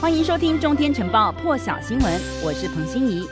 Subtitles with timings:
[0.00, 3.28] 欢迎收听《中天晨报》破晓新闻，我是彭欣怡。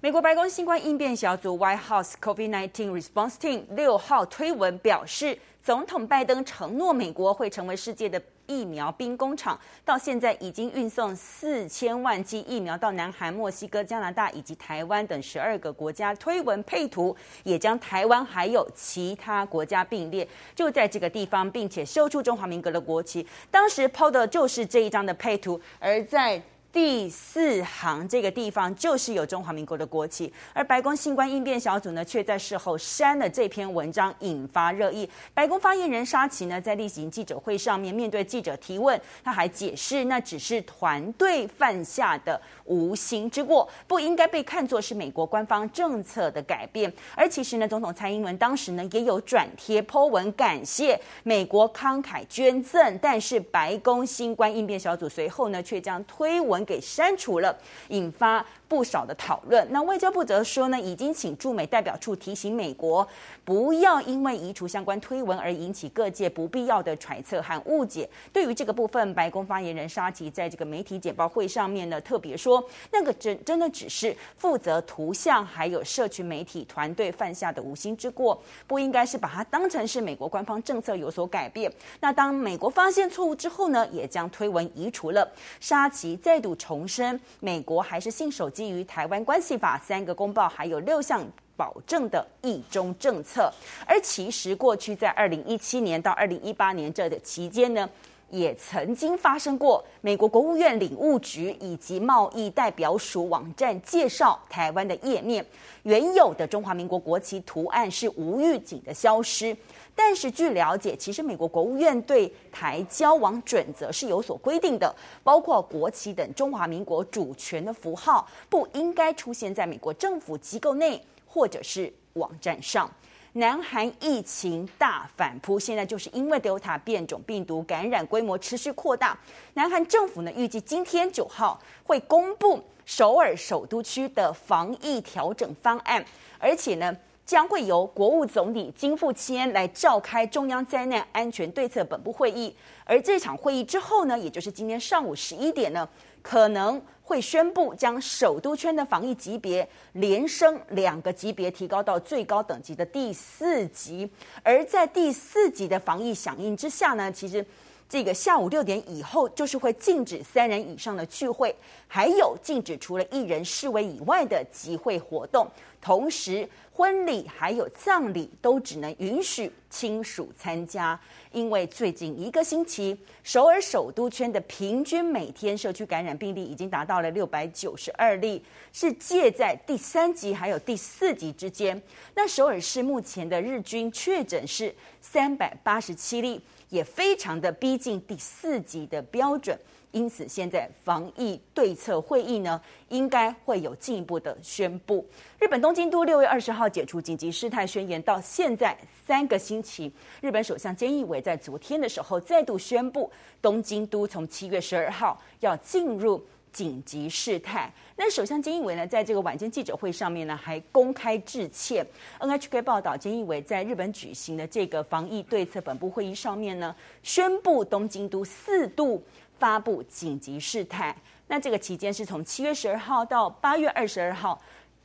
[0.00, 16.14] 美国白宫新冠应变小组 （White House COVID-19 Response Team） 六号推文表示，总统拜登承诺美国会成为世界的疫苗兵工厂，到现在已经运送四千万剂疫苗到南韩、墨西哥、加拿大以及台湾等十二个国家。
[16.14, 23.26] 推文配图也将台湾还有其他国家并列，就在这个地方，并且秀出中华民国的国旗。
[23.50, 26.42] 当时抛的就是这一张的配图，而在。
[26.76, 35.08] 第四行这个地方就是有中华民国的国旗，而白宫新冠应变小组呢，却在事后删了这篇文章，引发热议。
[35.32, 46.92] 白宫发言人沙奇呢，在例行记者会上面面对记者提问，他还解释，那只是团队犯下的无心之过，不应该被看作是美国官方政策的改变。
[47.14, 56.65] 而其实呢，总统蔡英文当时呢，也有转贴 po 文感谢美国慷慨捐赠，但是白宫新冠应变小组随后呢，却将推文。
[56.66, 57.56] 给删除了，
[57.88, 59.66] 引发不少的讨论。
[59.70, 63.06] 那外交部则说呢，已经请驻美代表处提醒美国，
[63.44, 68.08] 不要因为移除相关推文而引起各界不必要的揣测和误解。
[68.32, 81.70] 对于这个部分，白宫发言人沙奇在这个媒体简报会上面呢，特别说，那个真真的只是负责图像还有社群媒体团队犯下的无心之过，不应该是把它当成是美国官方政策有所改变。
[82.00, 85.30] 那当美国发现错误之后呢，也将推文移除了。
[85.60, 86.36] 沙奇再。
[86.54, 93.50] 重申，美国还是信守基于《台湾关系法》三个公报，还有六项保证的一中政策。
[93.86, 97.88] 而其实过去在二零一七年到二零一八年这的期间呢，
[98.30, 105.44] 也曾经发生过美国国务院领务局以及贸易代表署网站介绍台湾的页面，
[105.84, 109.56] 原有的中华民国国旗图案是无预警的消失。
[109.94, 122.90] 但是据了解，其实美国国务院对台交往准则是有所规定的，包括国旗等中华民国主权的符号不应该出现在美国政府机构内或者是网站上。
[123.36, 129.18] 南韩疫情大反扑，现在就是因为 Delta 变种病毒感染规模持续扩大。
[129.54, 136.04] 南韩政府呢，预计今天九号会公布首尔首都区的防疫调整方案，
[136.38, 136.96] 而且呢。
[137.26, 142.54] 将会由国务总理金富谦来召开中央灾难安全对策本部会议，
[142.84, 145.88] 而这场会议之后呢，也就是今天上午十一点呢，
[146.22, 154.10] 可能会宣布将首都圈的防疫级别连升两个级别，提高到最高等级的第四级。
[154.42, 157.46] 而在第四级的防疫响应之下呢，其实
[157.88, 161.54] 这个下午六点以后就是会禁止三人以上的聚会，
[161.86, 165.48] 还有禁止除了一人示威以外的集会活动，
[165.80, 166.48] 同时。
[166.76, 171.00] 婚礼还有葬礼都只能允许亲属参加，
[171.32, 178.44] 因为最近一个星期，首尔首都圈的平均每天社区感染病例已经达到了六百九十二例，
[178.74, 181.80] 是介在第三级还有第四级之间。
[182.14, 186.38] 那首尔市目前的日均确诊是三百八十七例，
[186.68, 189.58] 也非常的逼近第四级的标准。
[189.92, 192.60] 因此，现在防疫对策会议呢，
[192.90, 195.06] 应该会有进一步的宣布。
[195.38, 198.76] 日本东京都六月二十号解除紧急事态宣言，到现在
[199.06, 199.90] 三个星期。
[200.20, 203.10] 日本首相菅义伟在昨天的时候再度宣布，
[203.40, 206.22] 东京都从七月十二号要进入
[206.56, 207.70] 紧急事态。
[207.96, 211.86] 那首相菅义伟呢，在这个晚间记者会上面呢，还公开致歉。
[212.18, 219.02] NHK 报道，菅义伟在日本举行的这个防疫对策本部会议上面呢，宣布东京都四度。
[219.38, 220.96] 发布紧急事态，
[221.26, 224.40] 那这个期间是从七月十二号到八月二十二号，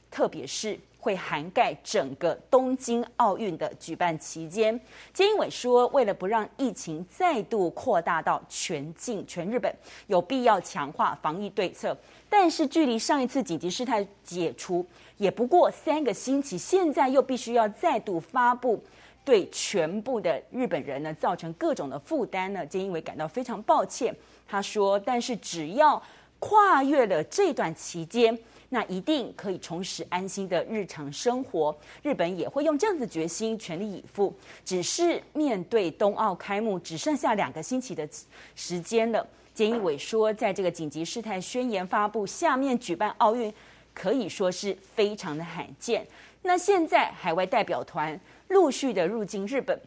[0.09, 4.79] 特别是会涵盖整个东京奥运的举办期间。
[5.13, 9.75] 菅义伟说，为了不让疫情再度扩大到全境全日本，
[10.05, 11.97] 有必要强化防疫对策。
[12.29, 14.85] 但是距离上一次紧急事态解除
[15.17, 18.81] 也不过三个星期，现在又必须要再度发布。
[19.23, 24.15] 对全部的日本人呢，造成各种的负担呢，菅义伟感到非常抱歉。
[24.47, 26.01] 他说：“但是只要
[26.39, 28.35] 跨越了这段期间，
[28.73, 31.77] 那一定可以重拾安心的日常生活。
[32.01, 34.33] 日本也会用这样子决心，全力以赴。
[34.65, 38.07] 只是面对冬奥开幕只剩下两个星期的
[38.55, 43.53] 时间了，菅义伟说，在这个紧急事态宣言发布下面举办奥运，
[43.93, 46.07] 可以说是非常的罕见。
[46.41, 48.19] 那现在海外代表团。”
[48.51, 49.79] 陆续的入境日本，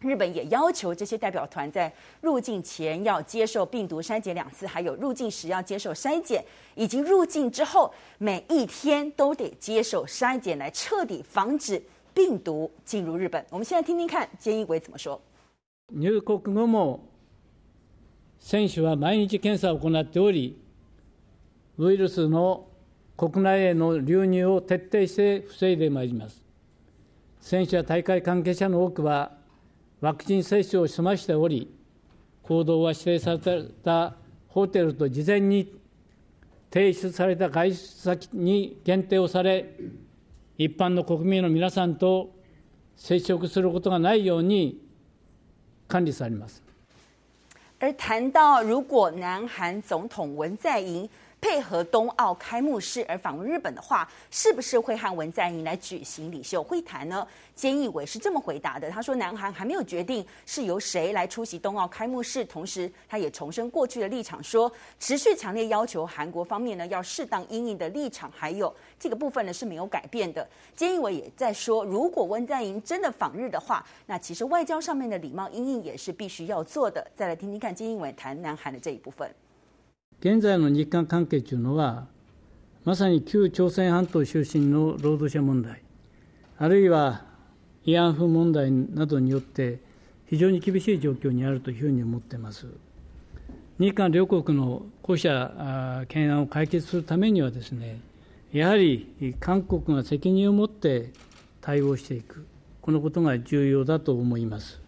[0.00, 11.82] 日本也要求这些代表团在入境前要接受病毒筛检两次，还有入境时要接受筛检，以及入境之后每一天都得接受筛检，来彻底防止
[12.12, 13.44] 病毒进入日本。
[13.50, 15.20] 我们现在听听看菅义伟怎么说。
[15.88, 17.00] 入国后も
[18.38, 20.58] 选手は毎日検查を行っており、
[21.78, 22.66] ウイルスの
[23.16, 26.42] 国内への流入を彻底して防いでまいります。
[27.40, 29.32] 选手や大会関系者の多くは、
[30.01, 31.71] ワクチン接种を済ましており、
[32.43, 34.15] 行动は指定された
[34.47, 35.79] ホテルと事前に
[36.73, 39.75] 提出された外出先に限定をされ、
[40.57, 42.33] 一般の国民の皆さんと
[42.95, 44.81] 接触することがないように
[45.87, 46.63] 管理されます。
[47.79, 51.07] 而谈到如果南韩总统文在寅
[51.41, 57.27] 配合冬奥开幕式而访问日本的话，是不是会和文在寅来举行领袖会谈呢？
[57.57, 70.47] 菅义伟是这么回答的，他说南韩还没有决定是由谁来出席冬奥开幕式，同时他也重申过去的立场，说持续强烈要求韩国方面呢要适当因应的立场，还有这个部分呢是没有改变的。
[70.77, 77.05] 菅义伟也在说，如果文在寅真的访日的话，那其实外交上面的礼貌因应也是必须要做的。
[77.15, 79.29] 再来听听看菅义伟谈南韩的这一部分。
[80.21, 82.05] 现在の日韩关系というのは、
[82.85, 85.81] まさに旧朝鲜半岛出身の労働者问题、
[86.59, 87.25] あるいは
[87.87, 89.79] 慰安妇问题などによって、
[90.27, 92.67] 非常に厳しい状况にあるというふうに思っています。
[93.79, 97.99] 日韩両国のこうした悬案を解决するためにはですね、
[98.53, 101.13] やはり韩国が责任を持って
[101.61, 102.45] 対応していく、
[102.83, 104.79] このことが重要だと思います。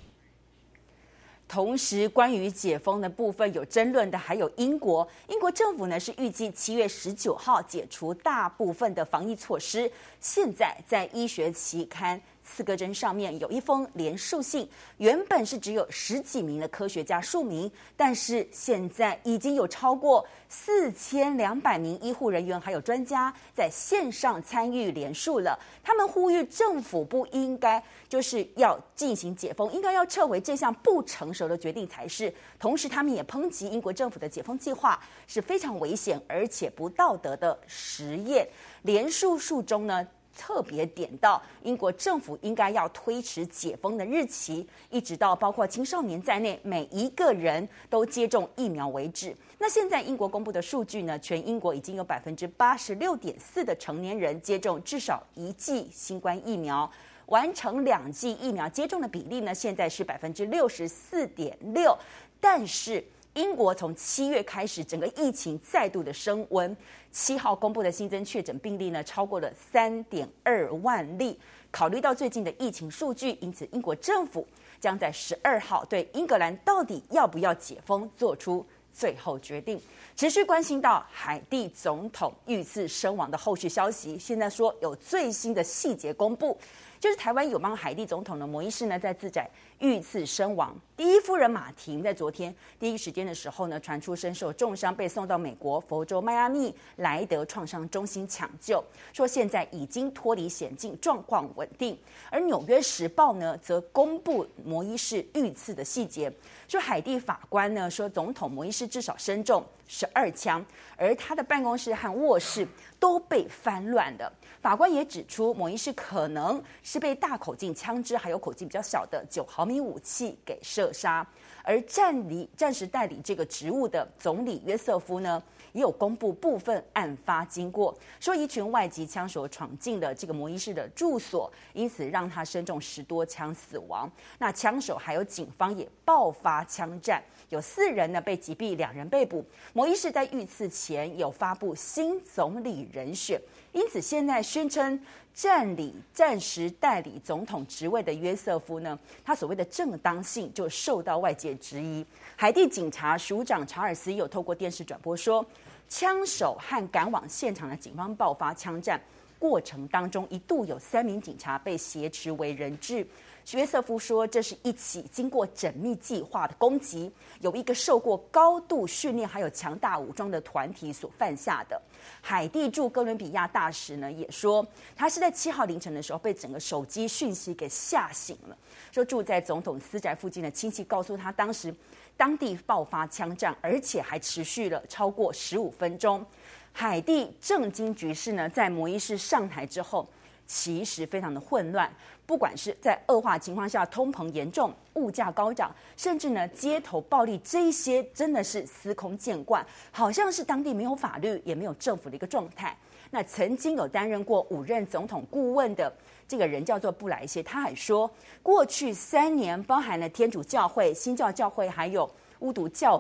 [1.54, 5.08] 同时，关于解封的部分有争论的还有英国。
[5.28, 9.92] 英国政府呢是预计七月十九号解除大部分的防疫措施。
[10.20, 12.20] 现在在医学期刊。
[12.44, 14.68] 刺胳针上面有一封连署信，
[14.98, 25.58] 原本是只有十几名的科学家署名，但是现在已经有超过四千两百名医护人员还有专家在线上参与连署了。
[25.82, 32.34] 他们呼吁政府不应该就是要进行解封，应该要撤回这项不成熟的决定才是。
[32.60, 38.48] 同时，他们也抨击英国政府的解封计划是非常危险而且不道德的实验。
[38.84, 40.06] 连署数中呢，
[40.38, 49.36] 特别点到，英国政府应该要推迟解封的日期，一直到包括青少年在内每一个人都接种疫苗为止。
[49.60, 51.18] 那现在英国公布的数据呢？
[51.20, 56.90] 全英国已经有百分之八十六点四的成年人接种至少一剂新冠疫苗，
[57.28, 61.98] 完成两剂疫苗接种的比例呢，现在是百分之六十四点六，
[62.40, 63.04] 但是。
[63.34, 66.76] 英国从七月开始，整个疫情再度的升温。
[67.12, 71.40] 七号公布的新增确诊病例呢，超过了三点二万例。
[71.72, 74.48] 考虑到最近的疫情数据，因此英国政府
[74.80, 79.82] 将在十二号对英格兰到底要不要解封做出最后决定。
[80.16, 86.56] 持续关心到海地总统遇刺身亡的后续消息，现在说有最新的细节公布，
[87.04, 89.46] 就是台湾友邦海地总统的摩伊士呢，在自宅
[89.80, 90.74] 遇刺身亡。
[90.96, 102.00] 第一夫人马婷在昨天第一时间的时候呢，传出身受重伤，被送到美国佛州迈阿密莱德创伤中心抢救，说现在已经脱离险境，状况稳定。
[102.30, 106.32] 而《纽约时报》呢，则公布摩伊士遇刺的细节，
[106.70, 109.62] 说海地法官呢说，总统摩伊士至少身中
[109.96, 110.66] 十二枪，
[110.98, 112.68] 而他的办公室和卧室
[113.00, 114.32] 都被翻乱的。
[114.60, 120.92] 法官也指出，某一士可能是被大口径枪支还有口径比较小的九毫米武器给射。
[120.92, 121.24] 杀，
[121.64, 125.42] 而暂理暂时代理这个职务的总理约瑟夫呢，
[125.74, 134.10] 也有公布部分案发经过，说一群外籍枪手闯进了这个摩伊士的住所，因此让他身中十多枪死亡。
[134.40, 139.46] 那枪手还有警方也爆发枪战，有四人呢被击毙，两人被捕。
[139.74, 143.40] 摩伊士在遇刺前有发布新总理人选，
[143.74, 144.98] 因此现在宣称。
[145.36, 152.06] 暂理暂时代理总统职位的约瑟夫呢，他所谓的正当性就受到外界质疑。
[152.36, 155.44] 海地警察署长查尔斯也有透过电视转播说，
[155.90, 159.02] 枪手和赶往现场的警方爆发枪战
[159.40, 163.04] 过程当中，一度有三名警察被挟持为人质。
[163.52, 171.80] 约瑟夫说，这是一起经过缜密计划的攻击，有一个受过高度训练还有强大武装的团体所犯下的。
[172.22, 178.58] 海地驻哥伦比亚大使呢也说，他是在七号凌晨的时候被整个手机讯息给吓醒了。
[178.92, 181.74] 说住在总统私宅附近的亲戚告诉他，当时
[182.18, 186.26] 当地爆发枪战，而且还持续了超过十五分钟。
[186.72, 190.08] 海地政经局势呢，在摩伊士上台之后。
[190.46, 191.92] 其实非常的混乱，
[192.26, 202.76] 不管是在恶化情况下，通膨严重、物价高涨，甚至呢街头暴力，这些真的是司空见惯，好像是当地没有法律也没有政府的一个状态。
[203.12, 205.92] 那曾经有担任过五任总统顾问的
[206.28, 208.10] 这个人叫做布莱谢，他还说，
[208.42, 213.00] 过去三年包含了天主教会、新教教会还有巫毒教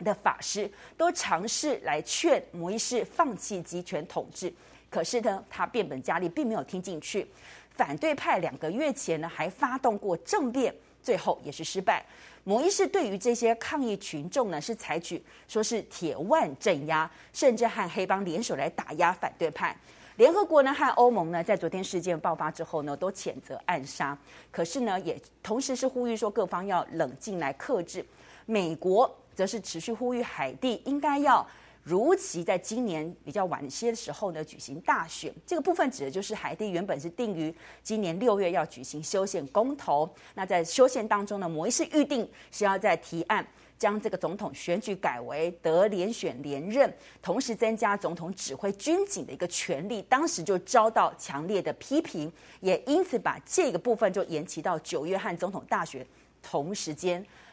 [0.00, 4.52] 的法师都尝试来劝摩伊士放弃集权统治，
[4.90, 7.26] 可是呢，他变本加厉，并没有听进去。
[7.76, 12.04] 反对派两个月前呢，还发动过政变，最后也是失败。
[12.44, 19.76] 摩依士对于这些抗议群众呢，是采取说是铁腕镇压，甚至和黑帮联手来打压反对派。
[20.16, 24.16] 联合国呢和欧盟呢，在昨天事件爆发之后呢，都谴责暗杀。
[24.50, 28.02] 可是呢，也同时是呼吁说各方要冷静来克制。
[28.46, 31.46] 美国则是持续呼吁海地应该要
[31.86, 35.32] 如期在今年比较晚些的时候呢举行大选。
[35.46, 40.12] 这个部分指的就是海地原本是定于今年六月要举行修宪公投。
[40.34, 43.46] 那在修宪当中呢，摩伊斯预定是要在提案。
[43.78, 46.90] 将这个总统选举改为得连选连任，
[47.20, 56.04] 同时增加总统指挥军警的一个权力，当时就遭到强烈的批评，也因此把这个部分就延期到九月和总统大选
[56.42, 57.22] 同时间